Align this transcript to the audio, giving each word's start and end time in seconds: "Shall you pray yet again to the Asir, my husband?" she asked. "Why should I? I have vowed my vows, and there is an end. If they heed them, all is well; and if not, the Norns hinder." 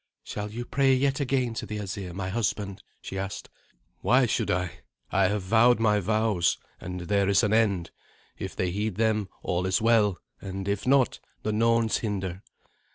"Shall 0.23 0.49
you 0.49 0.65
pray 0.65 0.95
yet 0.95 1.19
again 1.19 1.53
to 1.53 1.67
the 1.67 1.77
Asir, 1.77 2.11
my 2.11 2.29
husband?" 2.29 2.81
she 3.03 3.19
asked. 3.19 3.51
"Why 3.99 4.25
should 4.25 4.49
I? 4.49 4.79
I 5.11 5.27
have 5.27 5.43
vowed 5.43 5.79
my 5.79 5.99
vows, 5.99 6.57
and 6.79 7.01
there 7.01 7.29
is 7.29 7.43
an 7.43 7.53
end. 7.53 7.91
If 8.39 8.55
they 8.55 8.71
heed 8.71 8.95
them, 8.95 9.29
all 9.43 9.67
is 9.67 9.79
well; 9.79 10.17
and 10.41 10.67
if 10.67 10.87
not, 10.87 11.19
the 11.43 11.51
Norns 11.53 11.97
hinder." 11.97 12.41